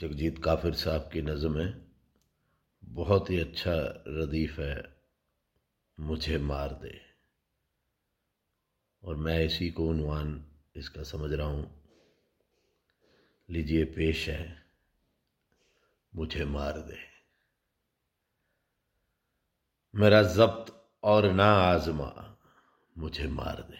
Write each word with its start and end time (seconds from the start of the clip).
जगजीत 0.00 0.44
काफिर 0.44 0.74
साहब 0.74 1.10
की 1.12 1.22
नज़म 1.22 1.60
है। 1.60 1.86
बहुत 2.84 3.30
ही 3.30 3.40
अच्छा 3.40 3.74
रदीफ 4.08 4.58
है। 4.58 4.96
मुझे 6.00 6.38
मार 6.38 6.72
दे। 6.72 7.00
और 9.04 9.16
मैं 9.16 9.44
इसी 9.44 9.70
को 9.70 9.88
उनवान 9.88 10.46
इसका 10.76 11.02
समझ 11.02 11.32
रहा 11.32 11.46
हूँ। 11.46 11.88
लीजिए 13.50 13.84
पेश 13.84 14.28
है। 14.28 14.66
मुझे 16.14 16.44
मार 16.44 16.80
दे। 16.80 16.98
मेरा 19.94 20.22
जब्त 20.22 20.90
और 21.02 21.32
ना 21.32 21.46
आजमा। 21.46 22.38
मुझे 22.98 23.28
मार 23.28 23.62
दे। 23.62 23.78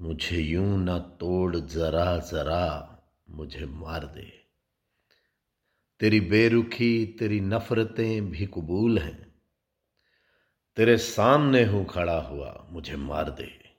मुझे 0.00 0.38
यूँ 0.38 0.84
ना 0.84 0.98
तोड़, 0.98 1.56
जरा 1.56 2.18
जरा 2.18 2.94
मुझे 3.30 3.66
मार 3.66 4.06
दे। 4.06 4.47
तेरी 6.00 6.20
बेरुखी, 6.20 7.06
तेरी 7.06 7.40
नफरतें 7.40 8.30
भी 8.30 8.46
कबूल 8.46 8.98
हैं। 8.98 9.42
तेरे 10.76 10.96
सामने 10.96 11.64
हूँ 11.64 11.86
खड़ा 11.86 12.20
हुआ, 12.20 12.66
मुझे 12.70 12.96
मार 12.96 13.30
दे। 13.30 13.74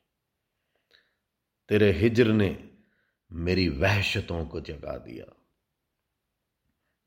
तेरे 1.70 1.92
हिजर 1.92 2.28
ने 2.28 2.70
मेरी 3.32 3.70
वहशतों 3.70 4.46
को 4.46 4.62
जगा 4.62 4.98
दिया। 4.98 5.36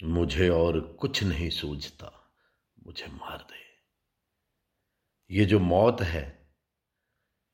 मुझे 0.04 0.48
और 0.48 0.80
कुछ 0.80 1.22
नहीं 1.22 1.50
सूझता, 1.50 2.32
मुझे 2.86 3.06
मार 3.06 3.38
दे। 3.38 3.62
ये 5.30 5.44
जो 5.44 5.60
मौत 5.60 6.00
है, 6.00 6.54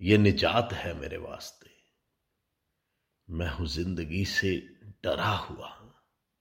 ये 0.00 0.18
निजात 0.18 0.72
है 0.72 1.00
मेरे 1.00 1.16
वास्ते। 1.16 1.70
मैं 3.30 3.50
हूँ 3.50 3.66
ज़िंदगी 3.66 4.24
से 4.24 4.76
डरा 5.04 5.30
हुआ 5.30 5.68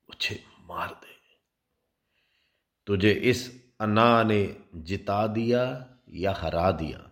मुझे 0.09 0.56
मार 0.67 0.89
दे। 0.89 1.15
तुझे 2.87 3.11
इस 3.11 3.49
अना 3.81 4.23
ने 4.23 4.55
जिता 4.75 5.25
दिया 5.27 5.63
या 6.13 6.33
हरा 6.33 6.71
दिया, 6.71 7.03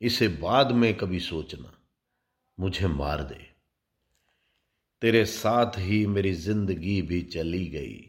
इसे 0.00 0.28
बाद 0.28 0.72
में 0.72 0.96
कभी 0.96 1.20
सोचना, 1.20 1.72
मुझे 2.58 2.86
मार 2.88 3.22
दे। 3.22 3.46
तेरे 5.02 5.24
साथ 5.24 5.78
ही 5.78 6.06
मेरी 6.06 6.32
ज़िंदगी 6.32 7.00
भी 7.02 7.22
चली 7.24 7.66
गई 7.66 8.06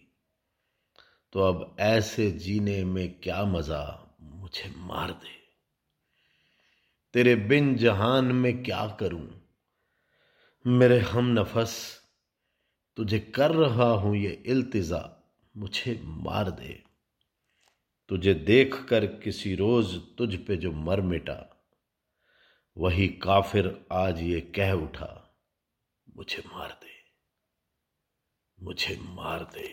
तो 1.34 1.40
अब 1.42 1.76
ऐसे 1.80 2.30
जीने 2.32 2.84
में 2.86 3.20
क्या 3.20 3.44
मज़ा, 3.46 3.84
मुझे 4.22 4.74
मार 4.78 5.12
दे। 5.12 5.40
तेरे 7.14 7.36
बिन 7.36 7.76
जहान 7.76 8.26
में 8.26 8.64
क्या 8.64 8.86
करूँ? 9.00 9.28
मेरे 10.66 11.00
हम 11.02 11.28
नफस 11.40 12.01
तुझे 12.98 13.20
कर 13.36 13.52
रहा 13.52 13.90
हूँ 13.94 14.16
ये 14.18 14.32
इल्तिजा, 14.46 15.02
मुझे 15.56 16.00
मार 16.04 16.50
दे। 16.52 16.74
तुझे 18.10 18.34
देख 18.34 18.76
कर 18.86 19.06
किसी 19.20 19.54
रोज 19.56 19.96
तुझ 20.18 20.36
पे 20.38 20.56
जो 20.58 20.72
मर 20.72 21.02
मिटा, 21.02 21.38
वही 22.78 23.08
काफिर 23.24 23.70
आज 23.92 24.22
ये 24.22 24.42
कह 24.56 24.72
उठा, 24.74 25.10
मुझे 26.08 26.44
मार 26.48 26.70
दे, 26.82 26.94
मुझे 28.60 28.98
मार 29.10 29.44
दे। 29.54 29.70